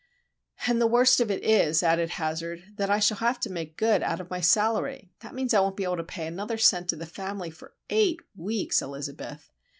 "And 0.65 0.81
the 0.81 0.87
worst 0.87 1.19
of 1.19 1.29
it 1.29 1.43
is," 1.45 1.83
added 1.83 2.09
Hazard, 2.09 2.63
"that 2.77 2.89
I 2.89 2.97
shall 2.97 3.17
have 3.17 3.39
to 3.41 3.51
make 3.51 3.77
good 3.77 4.01
out 4.01 4.19
of 4.19 4.31
my 4.31 4.41
salary. 4.41 5.11
That 5.19 5.35
means 5.35 5.53
I 5.53 5.59
won't 5.59 5.77
be 5.77 5.83
able 5.83 5.97
to 5.97 6.03
pay 6.03 6.25
another 6.25 6.57
cent 6.57 6.89
to 6.89 6.95
the 6.95 7.05
family 7.05 7.51
for 7.51 7.75
eight 7.87 8.19
weeks, 8.35 8.81
Elizabeth. 8.81 9.51